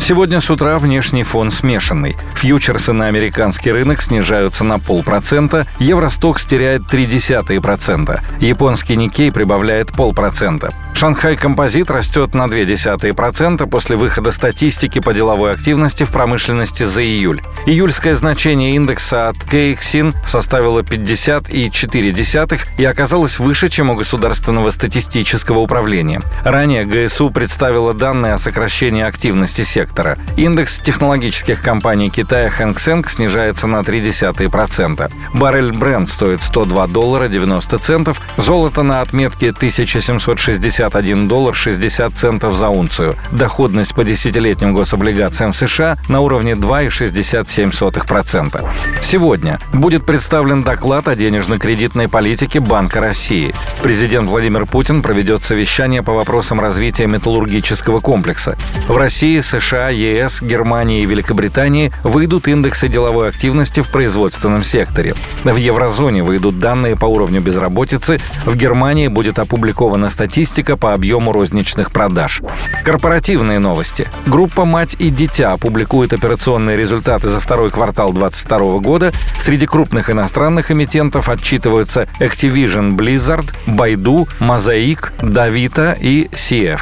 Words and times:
Сегодня 0.00 0.40
с 0.40 0.50
утра 0.50 0.78
внешний 0.78 1.22
фон 1.22 1.50
смешанный. 1.50 2.16
Фьючерсы 2.34 2.92
на 2.92 3.06
американский 3.06 3.70
рынок 3.70 4.00
снижаются 4.02 4.64
на 4.64 4.78
полпроцента, 4.78 5.66
Евростокс 5.78 6.46
теряет 6.46 6.82
0,3%, 6.90 8.20
японский 8.40 8.96
Никей 8.96 9.30
прибавляет 9.30 9.92
полпроцента. 9.92 10.70
Шанхай 10.94 11.36
Композит 11.36 11.90
растет 11.90 12.34
на 12.34 12.46
0,2% 12.46 13.68
после 13.68 13.96
выхода 13.96 14.32
статистики 14.32 14.98
по 15.00 15.14
деловой 15.14 15.52
активности 15.52 16.02
в 16.02 16.12
промышленности 16.12 16.82
за 16.82 17.02
июль. 17.02 17.42
Июльское 17.66 18.14
значение 18.14 18.74
индекса 18.74 19.28
от 19.28 19.36
Кейксин 19.44 20.12
составило 20.26 20.80
50,4 20.80 22.60
и 22.78 22.84
оказалось 22.84 23.38
выше, 23.38 23.68
чем 23.68 23.90
у 23.90 23.94
Государственного 23.94 24.70
статистического 24.72 25.60
управления. 25.60 26.20
Ранее 26.42 26.84
ГСУ 26.84 27.30
представила 27.30 27.94
данные 27.94 28.34
о 28.34 28.38
сокращении 28.38 29.02
активности 29.02 29.62
сектора. 29.62 29.89
Индекс 30.36 30.78
технологических 30.78 31.62
компаний 31.62 32.10
Китая 32.10 32.50
Хэнк 32.50 32.78
Сэнк 32.78 33.10
снижается 33.10 33.66
на 33.66 33.80
0,3%. 33.80 35.12
Баррель 35.34 35.72
Бренд 35.72 36.10
стоит 36.10 36.42
102 36.42 36.86
доллара 36.88 37.28
90 37.28 37.78
центов, 37.78 38.20
золото 38.36 38.82
на 38.82 39.00
отметке 39.00 39.50
1760 39.50 40.50
61 40.50 41.28
доллар 41.28 41.54
60 41.54 42.16
центов 42.16 42.54
за 42.54 42.68
унцию. 42.68 43.16
Доходность 43.32 43.94
по 43.94 44.04
десятилетним 44.04 44.74
гособлигациям 44.74 45.54
США 45.54 45.98
на 46.08 46.20
уровне 46.20 46.52
2,67%. 46.52 48.68
Сегодня 49.02 49.58
будет 49.72 50.06
представлен 50.06 50.62
доклад 50.62 51.08
о 51.08 51.14
денежно-кредитной 51.14 52.08
политике 52.08 52.60
Банка 52.60 53.00
России. 53.00 53.54
Президент 53.82 54.28
Владимир 54.28 54.66
Путин 54.66 55.02
проведет 55.02 55.42
совещание 55.42 56.02
по 56.02 56.12
вопросам 56.12 56.60
развития 56.60 57.06
металлургического 57.06 58.00
комплекса. 58.00 58.58
В 58.88 58.96
России, 58.96 59.40
США, 59.40 59.79
ЕС, 59.88 60.42
Германии 60.42 61.02
и 61.02 61.06
Великобритании 61.06 61.92
выйдут 62.04 62.48
индексы 62.48 62.88
деловой 62.88 63.28
активности 63.28 63.80
в 63.80 63.88
производственном 63.88 64.62
секторе. 64.62 65.14
В 65.44 65.56
еврозоне 65.56 66.22
выйдут 66.22 66.58
данные 66.58 66.96
по 66.96 67.06
уровню 67.06 67.40
безработицы, 67.40 68.20
в 68.44 68.54
Германии 68.56 69.08
будет 69.08 69.38
опубликована 69.38 70.10
статистика 70.10 70.76
по 70.76 70.92
объему 70.92 71.32
розничных 71.32 71.90
продаж. 71.90 72.42
Корпоративные 72.84 73.58
новости. 73.58 74.08
Группа 74.26 74.64
«Мать 74.64 74.96
и 74.98 75.10
дитя» 75.10 75.52
опубликует 75.52 76.12
операционные 76.12 76.76
результаты 76.76 77.28
за 77.28 77.40
второй 77.40 77.70
квартал 77.70 78.12
2022 78.12 78.78
года. 78.80 79.12
Среди 79.38 79.66
крупных 79.66 80.10
иностранных 80.10 80.70
эмитентов 80.70 81.28
отчитываются 81.28 82.06
Activision 82.20 82.90
Blizzard, 82.90 83.52
Baidu, 83.66 84.28
Mosaic, 84.40 85.12
Davita 85.20 85.96
и 86.00 86.28
CF. 86.32 86.80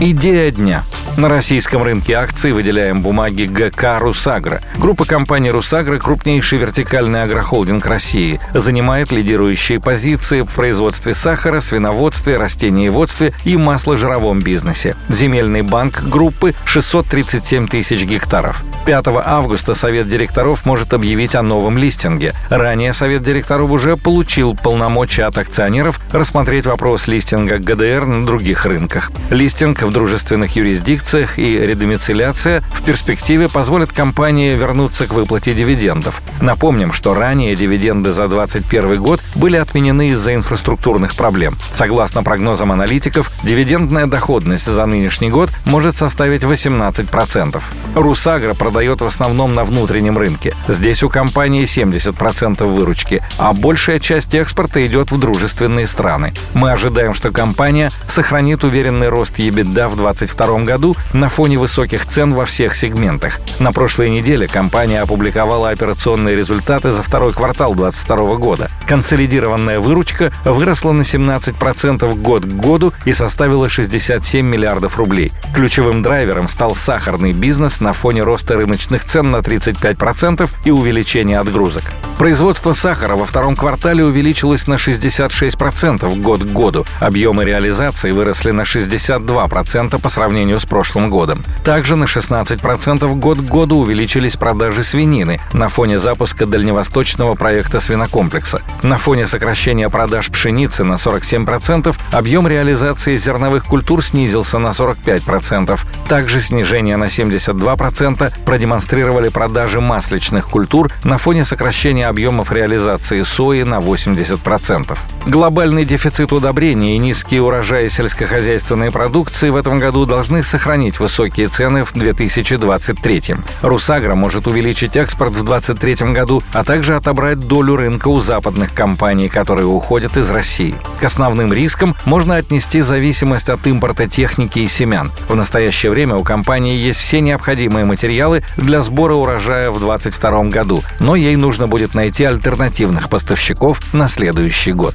Идея 0.00 0.50
дня– 0.50 0.84
на 1.18 1.28
российском 1.28 1.82
рынке 1.82 2.12
акций 2.14 2.52
выделяем 2.52 3.02
бумаги 3.02 3.42
ГК 3.42 3.98
«Русагра». 3.98 4.62
Группа 4.76 5.04
компаний 5.04 5.50
«Русагра»– 5.50 5.98
крупнейший 5.98 6.58
вертикальный 6.58 7.24
агрохолдинг 7.24 7.84
России. 7.86 8.40
Занимает 8.54 9.10
лидирующие 9.10 9.80
позиции 9.80 10.42
в 10.42 10.54
производстве 10.54 11.14
сахара, 11.14 11.60
свиноводстве, 11.60 12.36
растениеводстве 12.36 13.34
и 13.44 13.56
масложировом 13.56 14.40
бизнесе. 14.40 14.94
Земельный 15.08 15.62
банк 15.62 16.04
группы– 16.04 16.54
637 16.64 17.66
тысяч 17.66 18.04
гектаров. 18.04 18.62
5 18.86 19.08
августа 19.24 19.74
Совет 19.74 20.06
директоров 20.06 20.64
может 20.64 20.94
объявить 20.94 21.34
о 21.34 21.42
новом 21.42 21.76
листинге. 21.78 22.32
Ранее 22.48 22.92
Совет 22.92 23.22
директоров 23.22 23.70
уже 23.72 23.96
получил 23.96 24.54
полномочия 24.54 25.24
от 25.24 25.36
акционеров 25.36 26.00
рассмотреть 26.12 26.66
вопрос 26.66 27.08
листинга 27.08 27.58
ГДР 27.58 28.06
на 28.06 28.24
других 28.24 28.64
рынках. 28.66 29.10
Листинг 29.30 29.82
в 29.82 29.92
дружественных 29.92 30.54
юрисдикциях 30.54 31.07
акциях 31.08 31.38
и 31.38 31.58
редомицеляция 31.58 32.62
в 32.70 32.84
перспективе 32.84 33.48
позволят 33.48 33.90
компании 33.90 34.54
вернуться 34.54 35.06
к 35.06 35.14
выплате 35.14 35.54
дивидендов. 35.54 36.20
Напомним, 36.42 36.92
что 36.92 37.14
ранее 37.14 37.56
дивиденды 37.56 38.10
за 38.10 38.28
2021 38.28 39.02
год 39.02 39.22
были 39.34 39.56
отменены 39.56 40.08
из-за 40.08 40.34
инфраструктурных 40.34 41.14
проблем. 41.14 41.56
Согласно 41.72 42.22
прогнозам 42.22 42.72
аналитиков, 42.72 43.32
дивидендная 43.42 44.06
доходность 44.06 44.66
за 44.66 44.84
нынешний 44.84 45.30
год 45.30 45.48
может 45.64 45.96
составить 45.96 46.42
18%. 46.42 47.62
Русагра 47.94 48.52
продает 48.52 49.00
в 49.00 49.06
основном 49.06 49.54
на 49.54 49.64
внутреннем 49.64 50.18
рынке. 50.18 50.52
Здесь 50.68 51.02
у 51.02 51.08
компании 51.08 51.64
70% 51.64 52.66
выручки, 52.66 53.22
а 53.38 53.54
большая 53.54 53.98
часть 53.98 54.34
экспорта 54.34 54.86
идет 54.86 55.10
в 55.10 55.18
дружественные 55.18 55.86
страны. 55.86 56.34
Мы 56.52 56.70
ожидаем, 56.70 57.14
что 57.14 57.30
компания 57.30 57.90
сохранит 58.06 58.62
уверенный 58.62 59.08
рост 59.08 59.38
EBITDA 59.38 59.88
в 59.88 59.96
2022 59.96 60.58
году 60.64 60.97
на 61.12 61.28
фоне 61.28 61.58
высоких 61.58 62.06
цен 62.06 62.34
во 62.34 62.44
всех 62.44 62.74
сегментах. 62.74 63.40
На 63.58 63.72
прошлой 63.72 64.10
неделе 64.10 64.46
компания 64.46 65.00
опубликовала 65.00 65.70
операционные 65.70 66.36
результаты 66.36 66.90
за 66.90 67.02
второй 67.02 67.32
квартал 67.32 67.74
2022 67.74 68.36
года. 68.36 68.70
Консолидированная 68.86 69.80
выручка 69.80 70.32
выросла 70.44 70.92
на 70.92 71.02
17% 71.02 72.14
год 72.20 72.44
к 72.44 72.48
году 72.48 72.92
и 73.04 73.12
составила 73.12 73.68
67 73.68 74.46
миллиардов 74.46 74.96
рублей. 74.96 75.32
Ключевым 75.54 76.02
драйвером 76.02 76.48
стал 76.48 76.74
сахарный 76.74 77.32
бизнес 77.32 77.80
на 77.80 77.92
фоне 77.92 78.22
роста 78.22 78.54
рыночных 78.54 79.04
цен 79.04 79.30
на 79.30 79.38
35% 79.38 80.48
и 80.64 80.70
увеличения 80.70 81.38
отгрузок. 81.38 81.84
Производство 82.18 82.72
сахара 82.72 83.14
во 83.14 83.26
втором 83.26 83.54
квартале 83.54 84.04
увеличилось 84.04 84.66
на 84.66 84.74
66% 84.74 86.20
год 86.20 86.40
к 86.42 86.46
году. 86.46 86.84
Объемы 86.98 87.44
реализации 87.44 88.10
выросли 88.10 88.50
на 88.50 88.62
62% 88.62 90.02
по 90.02 90.08
сравнению 90.08 90.58
с 90.58 90.64
прошлым 90.64 91.10
годом. 91.10 91.44
Также 91.62 91.94
на 91.94 92.04
16% 92.04 93.14
год 93.14 93.38
к 93.38 93.42
году 93.42 93.78
увеличились 93.78 94.34
продажи 94.34 94.82
свинины 94.82 95.40
на 95.52 95.68
фоне 95.68 96.00
запуска 96.00 96.44
дальневосточного 96.44 97.36
проекта 97.36 97.78
свинокомплекса. 97.78 98.62
На 98.82 98.98
фоне 98.98 99.28
сокращения 99.28 99.88
продаж 99.88 100.28
пшеницы 100.28 100.82
на 100.82 100.94
47% 100.94 101.94
объем 102.10 102.48
реализации 102.48 103.16
зерновых 103.16 103.64
культур 103.64 104.02
снизился 104.02 104.58
на 104.58 104.70
45%. 104.70 105.78
Также 106.08 106.40
снижение 106.40 106.96
на 106.96 107.04
72% 107.04 108.32
продемонстрировали 108.44 109.28
продажи 109.28 109.80
масличных 109.80 110.48
культур 110.48 110.90
на 111.04 111.16
фоне 111.16 111.44
сокращения 111.44 112.07
объемов 112.08 112.52
реализации 112.52 113.22
сои 113.22 113.62
на 113.62 113.78
80%. 113.78 114.98
Глобальный 115.26 115.84
дефицит 115.84 116.32
удобрений 116.32 116.96
и 116.96 116.98
низкие 116.98 117.42
урожаи 117.42 117.88
сельскохозяйственной 117.88 118.90
продукции 118.90 119.50
в 119.50 119.56
этом 119.56 119.78
году 119.78 120.06
должны 120.06 120.42
сохранить 120.42 121.00
высокие 121.00 121.48
цены 121.48 121.84
в 121.84 121.92
2023. 121.92 123.36
Русагра 123.62 124.14
может 124.14 124.46
увеличить 124.46 124.96
экспорт 124.96 125.32
в 125.32 125.44
2023 125.44 126.12
году, 126.12 126.42
а 126.52 126.64
также 126.64 126.94
отобрать 126.96 127.40
долю 127.40 127.76
рынка 127.76 128.08
у 128.08 128.20
западных 128.20 128.72
компаний, 128.72 129.28
которые 129.28 129.66
уходят 129.66 130.16
из 130.16 130.30
России. 130.30 130.74
К 131.00 131.04
основным 131.04 131.52
рискам 131.52 131.94
можно 132.04 132.36
отнести 132.36 132.80
зависимость 132.80 133.48
от 133.50 133.66
импорта 133.66 134.08
техники 134.08 134.60
и 134.60 134.66
семян. 134.66 135.12
В 135.28 135.34
настоящее 135.34 135.92
время 135.92 136.16
у 136.16 136.24
компании 136.24 136.74
есть 136.74 137.00
все 137.00 137.20
необходимые 137.20 137.84
материалы 137.84 138.42
для 138.56 138.82
сбора 138.82 139.14
урожая 139.14 139.70
в 139.70 139.78
2022 139.78 140.44
году, 140.44 140.82
но 141.00 141.16
ей 141.16 141.36
нужно 141.36 141.66
будет 141.66 141.94
найти 141.98 142.22
альтернативных 142.22 143.10
поставщиков 143.10 143.80
на 143.92 144.06
следующий 144.06 144.70
год. 144.70 144.94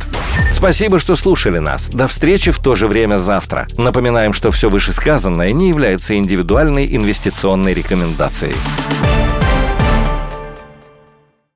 Спасибо, 0.53 0.99
что 0.99 1.17
слушали 1.17 1.59
нас. 1.59 1.89
До 1.89 2.07
встречи 2.07 2.51
в 2.51 2.59
то 2.59 2.75
же 2.75 2.87
время 2.87 3.17
завтра. 3.17 3.67
Напоминаем, 3.77 4.31
что 4.31 4.51
все 4.51 4.69
вышесказанное 4.69 5.51
не 5.51 5.67
является 5.67 6.15
индивидуальной 6.15 6.87
инвестиционной 6.95 7.73
рекомендацией. 7.73 8.55